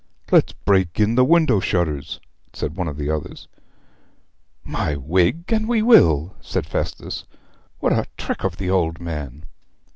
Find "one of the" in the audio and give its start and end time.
2.75-3.11